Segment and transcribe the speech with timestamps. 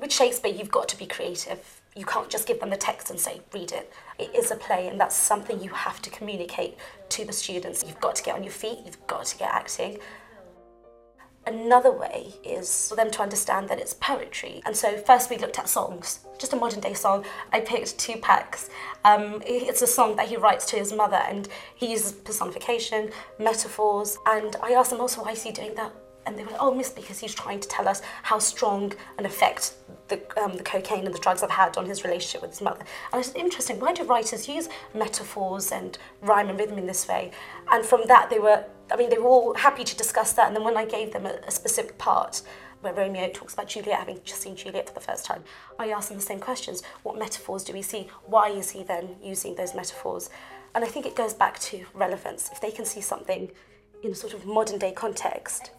[0.00, 1.80] with Shakespeare, you've got to be creative.
[1.94, 3.92] You can't just give them the text and say, read it.
[4.18, 6.76] It is a play, and that's something you have to communicate
[7.10, 7.84] to the students.
[7.86, 9.98] You've got to get on your feet, you've got to get acting.
[11.46, 14.62] Another way is for them to understand that it's poetry.
[14.66, 17.24] And so, first we looked at songs, just a modern day song.
[17.52, 18.68] I picked Tupac's.
[19.04, 24.16] Um, it's a song that he writes to his mother, and he uses personification, metaphors.
[24.26, 25.92] And I asked them also, why is he doing that?
[26.26, 29.26] And they were like, oh, miss, because he's trying to tell us how strong an
[29.26, 29.74] effect
[30.08, 32.80] the, um, the cocaine and the drugs have had on his relationship with his mother.
[33.12, 37.08] And I said, interesting, why do writers use metaphors and rhyme and rhythm in this
[37.08, 37.30] way?
[37.70, 40.48] And from that, they were, I mean, they were all happy to discuss that.
[40.48, 42.42] And then when I gave them a, a specific part,
[42.80, 45.44] where Romeo talks about Juliet having just seen Juliet for the first time,
[45.78, 46.82] I asked them the same questions.
[47.02, 48.08] What metaphors do we see?
[48.24, 50.30] Why is he then using those metaphors?
[50.74, 52.48] And I think it goes back to relevance.
[52.52, 53.50] If they can see something
[54.02, 55.72] in a sort of modern day context,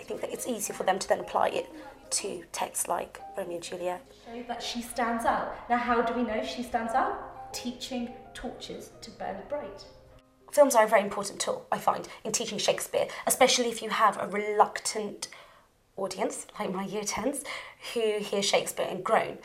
[0.00, 1.70] I think that it's easier for them to then apply it
[2.10, 4.02] to texts like Romeo and Juliet.
[4.26, 5.54] Show that she stands out.
[5.68, 7.52] Now, how do we know she stands out?
[7.52, 9.84] Teaching torches to burn bright.
[10.50, 14.18] Films are a very important tool, I find, in teaching Shakespeare, especially if you have
[14.20, 15.28] a reluctant
[15.96, 17.44] audience, like my year 10s,
[17.92, 19.38] who hear Shakespeare and groan.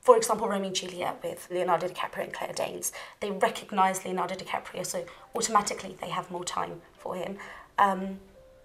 [0.00, 2.92] For example, Romeo and Juliet with Leonardo DiCaprio and Claire Danes.
[3.20, 5.04] They recognise Leonardo DiCaprio, so
[5.36, 7.38] automatically they have more time for him.
[7.78, 8.18] Um,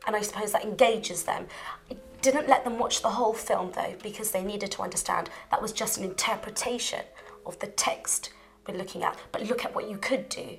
[0.07, 1.47] and I suppose that engages them.
[1.91, 5.61] I didn't let them watch the whole film though, because they needed to understand that
[5.61, 7.01] was just an interpretation
[7.45, 8.31] of the text
[8.67, 10.57] we're looking at, but look at what you could do.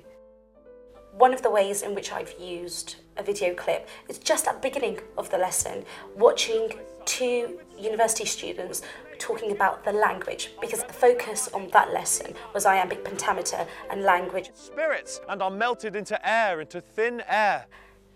[1.13, 4.69] One of the ways in which I've used a video clip is just at the
[4.69, 5.83] beginning of the lesson,
[6.15, 6.73] watching
[7.05, 8.81] two university students
[9.19, 14.49] talking about the language because the focus on that lesson was iambic pentameter and language.
[14.53, 17.65] Spirits and are melted into air, into thin air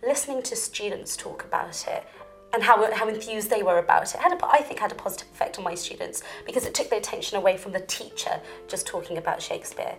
[0.06, 2.06] listening to students talk about it
[2.54, 5.28] and how, how enthused they were about it had a, I think had a positive
[5.34, 9.18] effect on my students because it took their attention away from the teacher just talking
[9.18, 9.96] about Shakespeare.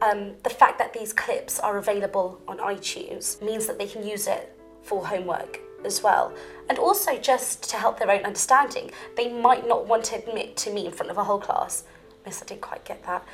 [0.00, 4.26] Um, the fact that these clips are available on iTunes means that they can use
[4.26, 6.32] it for homework as well.
[6.68, 8.90] And also just to help their own understanding.
[9.16, 11.84] They might not want to admit to me in front of a whole class,
[12.24, 13.24] Miss, I didn't quite get that.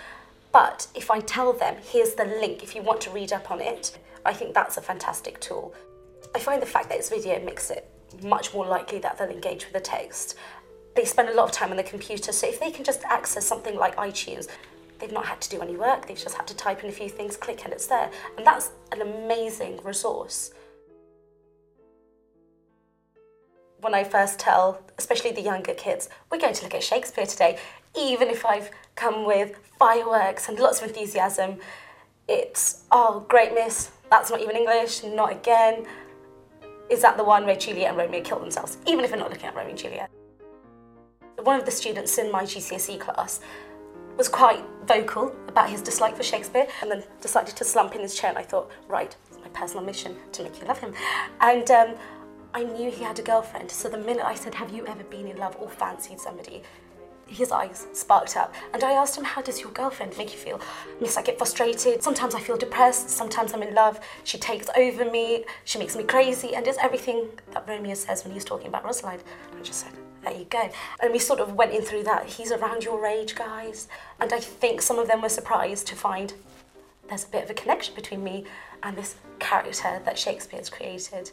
[0.53, 3.61] But if I tell them, here's the link if you want to read up on
[3.61, 5.75] it, I think that's a fantastic tool.
[6.35, 8.29] I find the fact that it's video makes it mm-hmm.
[8.29, 10.37] much more likely that they'll engage with the text.
[10.95, 13.47] They spend a lot of time on the computer, so if they can just access
[13.47, 14.49] something like iTunes,
[14.99, 17.09] they've not had to do any work, they've just had to type in a few
[17.09, 18.11] things, click, and it's there.
[18.37, 20.53] And that's an amazing resource.
[23.81, 27.59] When I first tell, especially the younger kids, we're going to look at Shakespeare today,
[27.97, 31.59] even if I've come with fireworks and lots of enthusiasm,
[32.27, 35.87] it's, oh, great, miss, that's not even English, not again
[36.91, 39.47] is that the one where Juliet and Romeo kill themselves, even if we're not looking
[39.47, 40.11] at Romeo and Juliet.
[41.43, 43.41] One of the students in my GCSE class
[44.17, 48.15] was quite vocal about his dislike for Shakespeare and then decided to slump in his
[48.17, 50.93] chair and I thought, right, it's my personal mission to make you love him.
[51.41, 51.95] And um,
[52.53, 55.29] I knew he had a girlfriend, so the minute I said, have you ever been
[55.29, 56.63] in love or fancied somebody,
[57.29, 58.55] his eyes sparked up.
[58.73, 60.61] And I asked him, How does your girlfriend make you feel?
[61.01, 62.03] Yes, I get frustrated.
[62.03, 63.11] Sometimes I feel depressed.
[63.11, 64.01] Sometimes I'm in love.
[64.25, 65.45] She takes over me.
[65.65, 66.55] She makes me crazy.
[66.55, 69.21] And it's everything that Romeo says when he's talking about Rosaline.
[69.57, 69.93] I just said,
[70.25, 70.69] there you go.
[71.01, 72.27] And we sort of went in through that.
[72.27, 73.89] He's around your age, guys.
[74.21, 76.35] And I think some of them were surprised to find
[77.09, 78.45] there's a bit of a connection between me
[78.83, 81.31] and this character that Shakespeare's created.